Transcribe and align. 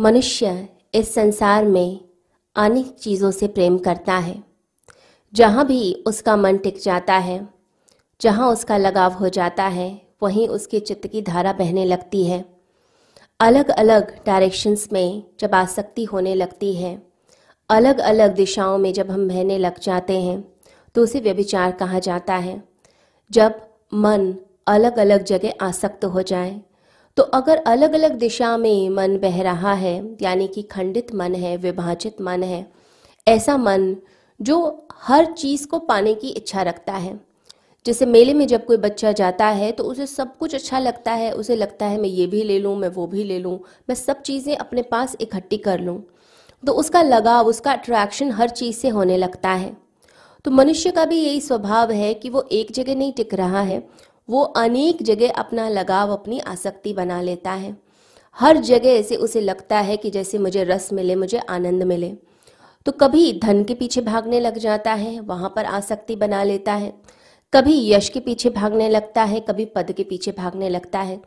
मनुष्य 0.00 0.68
इस 0.94 1.12
संसार 1.14 1.64
में 1.64 2.00
अनेक 2.56 2.94
चीज़ों 2.94 3.30
से 3.30 3.46
प्रेम 3.46 3.76
करता 3.78 4.14
है। 4.14 4.42
जहाँ 5.34 5.66
भी 5.66 5.92
उसका 6.06 6.36
मन 6.36 6.56
टिक 6.56 6.78
जाता 6.78 7.14
है, 7.14 7.48
जहाँ 8.20 8.48
उसका 8.52 8.76
लगाव 8.76 9.12
हो 9.12 9.28
जाता 9.28 9.64
है, 9.64 10.00
वहीं 10.22 10.46
उसके 10.48 10.80
चित्त 10.80 11.06
की 11.06 11.22
धारा 11.22 11.52
बहने 11.52 11.84
लगती 11.84 12.24
है। 12.24 12.44
अलग 13.40 13.68
अलग 13.68 14.14
डायरेक्शंस 14.26 14.88
में 14.92 15.22
जब 15.40 15.54
आसक्ति 15.54 16.04
होने 16.04 16.34
लगती 16.34 16.74
है 16.74 17.02
अलग 17.70 17.98
अलग 17.98 18.34
दिशाओं 18.34 18.78
में 18.78 18.92
जब 18.92 19.10
हम 19.10 19.28
बहने 19.28 19.58
लग 19.58 19.80
जाते 19.80 20.20
हैं 20.20 20.42
तो 20.94 21.02
उसे 21.02 21.20
व्यभिचार 21.20 21.72
कहा 21.72 21.98
जाता 21.98 22.34
है। 22.34 22.62
जब 23.30 23.60
मन 23.94 24.34
अलग 24.66 24.98
अलग 24.98 25.24
जगह 25.24 25.52
आसक्त 25.62 26.04
हो 26.04 26.22
जाए 26.22 26.60
तो 27.16 27.22
अगर 27.22 27.56
अलग 27.66 27.92
अलग 27.92 28.12
दिशा 28.12 28.56
में 28.56 28.88
मन 28.90 29.16
बह 29.18 29.42
रहा 29.42 29.72
है, 29.72 29.94
यानी 30.22 30.46
कि 30.48 30.62
खंडित 30.62 31.14
मन 31.14 31.34
है, 31.34 31.56
विभाजित 31.56 32.20
मन 32.20 32.42
है, 32.42 32.66
ऐसा 33.26 33.56
मन 33.56 33.96
जो 34.40 34.86
हर 35.02 35.24
चीज़ 35.32 35.66
को 35.66 35.78
पाने 35.78 36.14
की 36.14 36.28
इच्छा 36.28 36.62
रखता 36.62 36.92
है। 36.92 37.18
जैसे 37.86 38.06
मेले 38.06 38.34
में 38.34 38.46
जब 38.46 38.64
कोई 38.66 38.76
बच्चा 38.76 39.10
जाता 39.12 39.46
है 39.46 39.70
तो 39.72 39.84
उसे 39.84 40.06
सब 40.06 40.36
कुछ 40.36 40.54
अच्छा 40.54 40.78
लगता 40.78 41.12
है, 41.12 41.30
उसे 41.32 41.56
लगता 41.56 41.86
है, 41.86 41.98
मैं 41.98 42.08
ये 42.08 42.26
भी 42.26 42.42
ले 42.42 42.58
लूँ, 42.58 42.76
मैं 42.76 42.88
वो 42.88 43.06
भी 43.06 43.24
ले 43.24 43.38
लूँ, 43.38 43.58
मैं 43.88 43.94
सब 43.94 44.22
चीज़ें 44.22 44.56
अपने 44.56 44.82
पास 44.82 45.16
इकट्ठी 45.20 45.56
कर 45.56 45.80
लूँ। 45.80 46.02
तो 46.62 46.72
उसका 46.72 47.02
लगाव, 47.02 47.46
उसका 47.46 47.72
अट्रैक्शन 47.72 48.30
हर 48.30 48.48
चीज़ 48.48 48.76
से 48.76 48.88
होने 48.88 49.16
लगता 49.16 49.50
है। 49.50 49.76
तो 50.44 50.50
मनुष्य 50.50 50.90
का 50.90 51.04
भी 51.04 51.16
यही 51.16 51.40
स्वभाव 51.40 51.90
है 51.90 52.12
कि 52.14 52.30
वो 52.30 52.48
एक 52.52 52.72
जगह 52.72 52.94
नहीं 52.94 53.12
टिक 53.12 53.34
रहा 53.34 53.60
है 53.60 53.82
वो 54.30 54.42
अनेक 54.42 55.02
जगह 55.02 55.30
अपना 55.30 55.68
लगाव, 55.68 56.12
अपनी 56.12 56.38
आसक्ति 56.38 56.92
बना 56.92 57.22
लेता 57.22 57.52
है। 57.52 57.76
हर 58.32 58.56
जगह 58.56 58.88
ऐसे 58.88 59.16
उसे 59.16 59.40
लगता 59.40 59.78
है 59.78 59.96
कि 59.96 60.10
जैसे 60.10 60.38
मुझे 60.38 60.64
रस 60.64 60.92
मिले, 60.92 61.14
मुझे 61.14 61.38
आनंद 61.38 61.82
मिले। 61.82 62.16
तो 62.86 62.92
कभी 62.92 63.40
धन 63.42 63.64
के 63.64 63.74
पीछे 63.74 64.00
भागने 64.00 64.40
लग 64.40 64.58
जाता 64.58 64.92
है, 64.92 65.20
वहाँ 65.20 65.52
पर 65.56 65.64
आसक्ति 65.64 66.16
बना 66.16 66.42
लेता 66.42 66.72
है। 66.72 66.94
कभी 67.54 67.90
यश 67.92 68.08
के 68.08 68.20
पीछे 68.20 68.50
भागने 68.50 68.88
लगता 68.88 69.22
है, 69.22 69.40
कभी 69.40 69.64
पद 69.64 69.92
के 69.92 70.04
पीछे 70.04 70.32
भागने 70.32 70.68
लगता 70.68 71.00
है। 71.00 71.20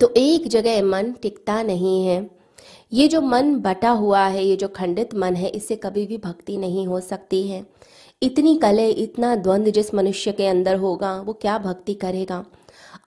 तो 0.00 0.14
एक 0.16 0.48
जगह 0.48 0.82
मन 0.82 1.12
टिकता 1.12 1.62
नहीं 1.62 2.06
है। 2.06 2.30
ये 2.92 3.08
जो 3.08 3.20
मन 3.20 3.56
बटा 3.56 3.90
हुआ 3.90 4.26
है, 4.26 4.44
ये 4.44 4.56
जो 4.56 4.68
खंडित 4.68 5.14
मन 5.14 5.34
है, 5.34 5.48
इससे 5.48 5.76
कभी 5.76 6.06
भी 6.06 6.18
भक्ति 6.18 6.56
नहीं 6.56 6.86
हो 6.86 7.00
सकती 7.00 7.48
है। 7.48 7.66
इतनी 8.22 8.56
कले, 8.56 8.90
इतना 8.90 9.36
द्वंद्व 9.36 9.70
जिस 9.70 9.94
मनुष्य 9.94 10.32
के 10.32 10.46
अंदर 10.46 10.76
होगा, 10.76 11.20
वो 11.20 11.32
क्या 11.32 11.58
भक्ति 11.58 11.94
करेगा? 11.94 12.44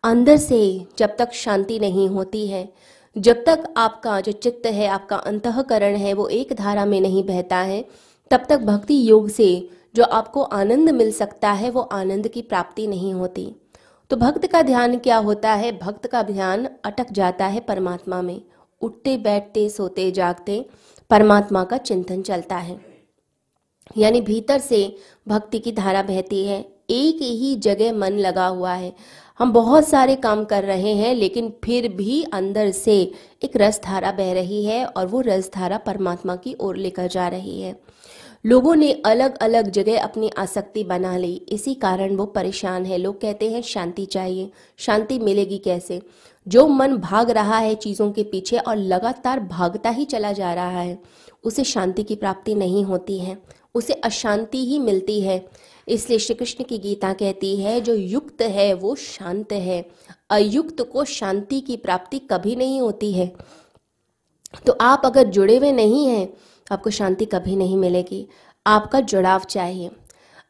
अंदर 0.04 0.38
से 0.38 0.86
जब 0.98 1.16
तक 1.17 1.34
शांति 1.34 1.80
नहीं 1.80 2.09
होती 2.09 2.48
है, 2.48 2.73
जब 3.17 3.44
तक 3.45 3.73
आपका 3.78 4.22
जो 4.22 4.32
चित्त 4.32 4.66
है, 4.66 4.88
आपका 4.88 5.16
अंतकरण 5.16 5.95
है, 5.95 6.14
वो 6.14 6.28
एक 6.28 6.54
धारा 6.54 6.86
में 6.86 7.02
नहीं 7.02 7.23
बहता 7.23 7.58
है, 7.58 7.86
तब 8.32 8.45
तक 8.50 8.59
भक्ति 8.59 9.09
योग 9.09 9.30
से 9.30 9.70
जो 9.95 10.04
आपको 10.04 10.42
आनंद 10.42 10.89
मिल 10.89 11.12
सकता 11.12 11.52
है, 11.52 11.70
वो 11.70 11.82
आनंद 11.82 12.28
की 12.28 12.42
प्राप्ति 12.42 12.88
नहीं 12.88 13.14
होती। 13.14 13.56
तो 14.09 14.16
भक्त 14.16 14.48
का 14.48 14.62
ध्यान 14.62 14.98
क्या 14.98 15.17
होता 15.17 15.54
है? 15.54 15.80
भक्त 15.80 16.08
का 16.08 16.23
ध्यान 16.23 16.70
अटक 16.86 17.12
जाता 17.12 17.45
है 17.45 17.59
परमात्मा 17.59 18.22
में। 18.22 18.42
उठते, 18.82 19.17
बैठते, 19.17 19.70
सोते, 19.70 20.12
जागते, 20.12 20.66
परमात्मा 21.09 21.64
का 21.64 21.78
चिंतन 21.78 22.22
चलता 22.22 22.58
है। 22.58 22.91
यानी 23.97 24.22
भीतर 24.22 24.59
से 24.59 24.95
भक्ति 25.28 25.59
की 25.59 25.72
धारा 25.72 26.02
बहती 26.03 26.45
है। 26.45 26.59
एक 26.89 27.22
ही 27.22 27.56
जगह 27.56 27.94
मन 27.94 28.14
लगा 28.14 28.48
हुआ 28.48 28.73
है। 28.73 28.94
हम 29.39 29.52
बहुत 29.52 29.88
सारे 29.88 30.16
काम 30.16 30.45
कर 30.45 30.64
रहे 30.64 30.94
हैं, 30.94 31.16
लेकिन 31.16 31.53
फिर 31.64 31.88
भी 31.88 32.23
अंदर 32.23 32.72
से 32.72 33.11
एक 33.44 33.52
रस 33.56 33.81
धारा 33.83 34.11
बह 34.11 34.33
रही 34.33 34.66
है 34.66 34.86
और 34.86 35.08
वो 35.08 35.22
रस 35.22 35.52
धारा 35.56 35.78
परमात्मा 35.78 36.36
की 36.36 36.56
ओर 36.59 36.75
लेकर 36.75 37.08
जा 37.08 37.28
रही 37.28 37.61
है। 37.61 37.80
लोगों 38.45 38.75
ने 38.75 38.92
अलग 39.06 39.38
अलग 39.38 39.70
जगह 39.70 40.03
अपनी 40.03 40.30
आसक्ति 40.38 40.83
बना 40.83 41.17
ली। 41.17 41.33
इसी 41.50 41.73
कारण 41.73 42.16
वो 42.16 42.26
परेशान 42.26 42.86
है। 42.86 42.98
लोग 42.98 43.21
कहते 43.21 43.52
हैं, 43.52 43.61
शांति 43.61 44.05
चाहिए। 44.05 44.52
शांति 44.77 45.20
मिलेगी 45.20 45.58
कैसे? 45.58 46.02
जो 46.48 46.67
मन 46.67 46.98
भाग 46.98 47.30
रहा 47.30 47.58
है 47.58 47.76
चीज़ों 47.76 48.11
के 48.11 48.23
पीछे 48.23 48.58
और 48.58 48.76
लगातार 48.76 49.39
भागता 49.39 49.89
ही 49.89 50.05
चला 50.05 50.32
जा 50.32 50.54
रहा 50.54 50.80
है, 50.82 51.02
उसे 51.44 51.64
शांति 51.64 52.04
की 52.04 52.15
प्राप्ति 52.15 52.55
नहीं 52.55 52.83
होती 52.83 53.20
है। 53.20 53.38
उसे 53.76 53.93
अशांति 53.93 54.65
ही 54.65 54.80
मिलती 54.80 55.21
है। 55.21 55.49
इसलिए 55.87 56.20
श्री 56.20 56.36
कृष्ण 56.36 56.64
की 56.64 56.77
गीता 56.77 57.14
कहती 57.14 57.55
है, 57.55 57.82
जो 57.82 57.93
युक्त 57.93 58.42
है, 58.42 58.73
वो 58.73 58.95
शांत 58.95 59.52
है। 59.52 59.86
अयुक्त 60.30 60.82
को 60.82 61.05
शांति 61.05 61.59
की 61.59 61.77
प्राप्ति 61.77 62.20
कभी 62.20 62.55
नहीं 62.55 62.82
होती 62.82 63.11
है। 63.11 63.33
तो 64.65 64.77
आप 64.82 65.02
अगर 65.05 65.23
जुड़े 65.23 65.58
हुए 65.58 65.71
नहीं 65.71 66.08
हैं, 66.08 66.33
आपको 66.71 66.89
शांति 66.89 67.26
कभी 67.26 67.55
नहीं 67.55 67.77
मिलेगी। 67.77 68.27
आपका 68.67 68.99
जुड़ाव 68.99 69.39
चाहिए। 69.39 69.92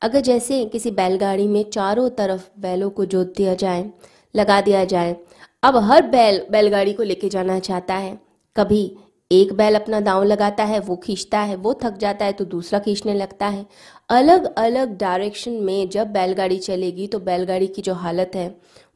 अगर 0.02 0.20
जैसे 0.20 0.66
किसी 0.66 0.92
बैलगाड़ी 0.92 1.48
में 1.48 1.70
चारों 1.70 2.10
तरफ़ 2.10 2.50
बैलों 2.60 2.90
को 2.90 3.06
जोत 3.06 3.34
दिया 3.38 3.54
जाए, 3.54 3.92
लगा 4.36 4.62
दिया 4.62 4.86
जाए, 4.86 5.16
अब 5.64 5.78
हर 5.78 6.08
बैल, 6.08 6.48
बैलगाड़ी 6.52 6.94
को 6.94 7.04
लेके 7.04 7.30
जाना 7.30 7.60
चाहता 7.60 7.94
है। 7.94 8.22
कभी 8.58 8.98
एक 9.32 9.54
बैल 9.54 9.76
अपना 9.76 10.00
दांव 10.00 10.24
लगाता 10.24 10.64
है, 10.64 10.80
वो 10.80 10.96
खींचता 10.96 11.40
है, 11.40 11.56
वो 11.56 11.74
थक 11.84 11.98
जाता 11.98 12.26
है 12.26 12.32
तो 12.32 12.46
दूसरा 12.46 12.80
खींचने 12.80 13.14
लगता 13.14 13.48
है। 13.48 13.66
अलग 14.10 14.46
अलग 14.56 14.98
डायरेक्शन 14.98 15.52
में 15.52 15.90
जब 15.90 16.08
बैलगाड़ी 16.08 16.58
चलेगी 16.58 17.08
तो 17.08 17.20
बैलगाड़ी 17.20 17.68
की 17.68 17.82
जो 17.82 17.94
हालत 17.94 18.32
है, 18.36 18.48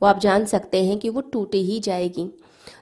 वो 0.01 0.07
आप 0.07 0.19
जान 0.19 0.45
सकते 0.45 0.83
हैं 0.85 0.97
कि 0.99 1.09
वो 1.09 1.21
टूट 1.21 1.55
ही 1.55 1.79
जाएगी। 1.79 2.29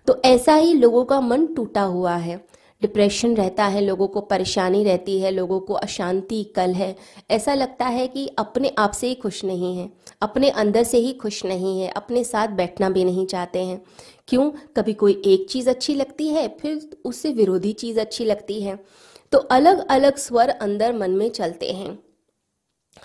तो 0.07 0.21
ऐसा 0.25 0.55
ही 0.55 0.73
लोगों 0.73 1.03
का 1.05 1.19
मन 1.21 1.45
टूटा 1.45 1.81
हुआ 1.81 2.15
है। 2.15 2.43
डिप्रेशन 2.83 3.35
रहता 3.35 3.65
है, 3.65 3.81
लोगों 3.81 4.07
को 4.07 4.21
परेशानी 4.21 4.83
रहती 4.83 5.19
है, 5.19 5.31
लोगों 5.31 5.59
को 5.59 5.73
अशांति, 5.73 6.43
कल 6.43 6.71
है। 6.71 6.95
ऐसा 7.31 7.53
लगता 7.53 7.85
है 7.85 8.07
कि 8.07 8.27
अपने 8.37 8.71
आप 8.77 8.91
से 8.91 9.07
ही 9.07 9.15
खुश 9.15 9.45
नहीं 9.45 9.77
है, 9.77 9.89
अपने 10.21 10.49
अंदर 10.49 10.83
से 10.83 10.97
ही 10.97 11.13
खुश 11.13 11.45
नहीं 11.45 11.81
है, 11.81 11.87
अपने 11.87 12.23
साथ 12.23 12.47
बैठना 12.47 12.89
भी 12.89 13.03
नहीं 13.03 13.25
चाहते 13.25 13.59
हैं। 13.59 13.81
क्यों? 14.27 14.51
कभी 14.77 14.93
कोई 14.93 15.21
एक 15.25 15.49
चीज़ 15.49 15.69
अच्छी 15.69 15.95
लगती 15.95 16.27
है, 16.27 16.57
फिर 16.61 16.97
उससे 17.05 17.31
विरोधी 17.31 17.73
चीज़ 17.73 17.99
अच्छी 17.99 18.25
लगती 18.25 18.61
है। 18.61 18.83
तो 19.31 19.37
अलग 19.37 19.87
अलग 19.89 20.15
स्वर 20.15 20.49
अंदर 20.49 20.93
मन 20.93 21.11
में 21.11 21.29
चलते 21.29 21.71
हैं। 21.71 21.99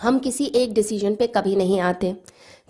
हम 0.00 0.18
किसी 0.18 0.44
एक 0.44 0.74
डिसीज़न 0.74 1.14
पे 1.14 1.26
कभी 1.26 1.56
नहीं 1.56 1.80
आते। 1.80 2.16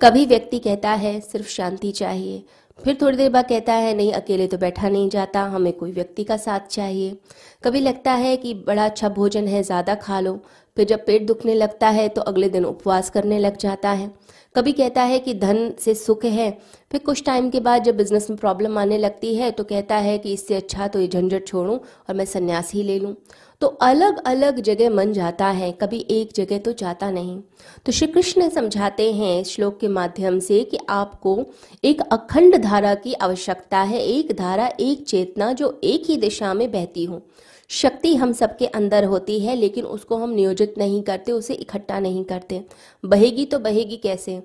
कभी 0.03 0.27
व्यक्ति 0.27 0.59
कहता 0.59 0.91
है, 0.91 1.21
सिर्फ़ 1.21 1.49
शांति 1.49 1.93
चाहिए। 1.93 2.43
फिर 2.79 2.97
थोड़ी 3.01 3.17
देर 3.17 3.31
बाद 3.31 3.49
कहता 3.49 3.73
है, 3.75 3.95
नहीं, 3.95 4.13
अकेले 4.13 4.47
तो 4.47 4.59
बैठा 4.59 4.89
नहीं 4.89 5.09
जाता, 5.11 5.43
हमें 5.45 5.73
कोई 5.73 5.93
व्यक्ति 5.93 6.25
का 6.25 6.37
साथ 6.37 6.69
चाहिए। 6.71 7.17
कभी 7.65 7.81
लगता 7.81 8.13
है 8.15 8.37
कि 8.37 8.55
बड़ा 8.67 8.85
अच्छा 8.85 9.09
भोजन 9.11 9.49
है, 9.49 9.63
ज़्यादा 9.63 9.95
खा 9.97 10.21
लो। 10.21 10.39
फिर 10.77 10.87
जब 10.87 11.05
पेट 11.07 11.27
दुखने 11.27 11.55
लगता 11.55 11.89
है 11.89 12.09
तो 12.09 12.21
अगले 12.23 12.49
दिन 12.49 12.65
उपवास 12.65 13.11
करने 13.11 13.39
लग 13.39 13.57
जाता 13.57 13.91
है। 13.91 14.11
कभी 14.55 14.73
कहता 14.73 15.03
है 15.03 15.19
कि 15.19 15.35
धन 15.35 15.73
से 15.81 15.95
सुख 15.95 16.25
है। 16.25 16.51
फिर 16.93 17.01
कुछ 17.01 17.25
टाइम 17.25 17.49
के 17.51 17.61
बाद 17.61 17.83
जब 17.85 17.97
बिज़नेस 17.97 18.29
में 18.31 18.39
प्रॉब्लम 18.39 18.79
आने 18.79 18.99
लगती 18.99 19.35
है 19.35 19.51
तो 19.51 19.65
कहता 19.65 19.97
है 19.97 20.17
कि 20.19 20.33
इससे 20.33 20.55
अच्छा 20.55 20.87
तो 20.89 21.01
ये 21.01 21.09
झंझट 21.09 21.47
छोड़ूं 21.47 21.77
और 21.77 22.15
मैं 22.15 22.25
संन्यास 22.25 22.73
ही 22.73 22.83
ले 22.83 22.99
लूँ। 22.99 23.15
तो 23.63 23.67
अलग 23.67 24.19
अलग 24.27 24.61
जगह 24.61 24.91
मन 24.91 25.13
जाता 25.13 25.47
है, 25.49 25.71
कभी 25.73 25.99
एक 26.11 26.33
जगह 26.37 26.59
तो 26.59 26.73
जाता 26.73 27.11
नहीं। 27.11 27.41
तो 27.87 27.93
श्री 27.93 28.07
कृष्ण 28.09 28.49
समझाते 28.49 29.13
हैं 29.13 29.43
श्लोक 29.45 29.79
के 29.81 29.89
माध्यम 29.89 30.39
से 30.39 30.63
कि 30.65 30.79
आपको 30.89 31.39
एक 31.85 32.01
अखंड 32.03 32.57
धारा 32.69 32.95
की 32.95 33.13
आवश्यकता 33.13 33.79
है। 33.79 34.05
एक 34.05 34.33
धारा, 34.33 34.73
एक 34.81 35.05
चेतना 35.05 35.53
जो 35.53 35.81
एक 35.85 36.03
ही 36.07 36.17
दिशा 36.17 36.55
में 36.55 36.73
बहती 36.73 37.05
हो। 37.05 37.23
शक्ति 37.69 38.15
हम 38.15 38.33
सबके 38.33 38.67
अंदर 38.67 39.05
होती 39.05 39.41
है, 39.41 39.57
लेकिन 39.57 39.85
उसको 39.85 40.17
हम 40.17 40.31
नियोजित 40.31 40.75
नहीं 40.79 41.03
करते, 41.03 41.33
उसे 41.33 41.55
इकट्ठा 41.55 42.01
नहीं 42.01 42.25
करते। 42.25 42.65
बहेगी 43.05 43.45
तो 43.45 43.59
बहेगी 43.59 43.97
कैसे? 43.97 44.39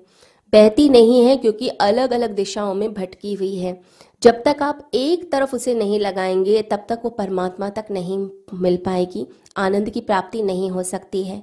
बहती 0.52 0.88
नहीं 0.88 1.24
है 1.24 1.36
क्योंकि 1.36 1.68
अलग 1.68 2.12
अलग 2.12 2.30
दिशाओं 2.30 2.74
में 2.74 2.94
भटकी 2.94 3.34
हुई 3.34 3.56
है। 3.56 3.80
जब 4.22 4.42
तक 4.42 4.56
आप 4.62 4.90
एक 4.94 5.32
तरफ़ 5.32 5.56
उसे 5.56 5.74
नहीं 5.74 6.00
लगाएँगे, 6.00 6.62
तब 6.62 6.86
तक 6.88 7.00
वो 7.04 7.10
परमात्मा 7.10 7.68
तक 7.68 7.84
नहीं 7.90 8.28
मिल 8.54 8.76
पाएगी। 8.76 9.26
आनंद 9.56 9.90
की 9.90 10.00
प्राप्ति 10.00 10.42
नहीं 10.42 10.70
हो 10.70 10.82
सकती 10.82 11.24
है। 11.24 11.42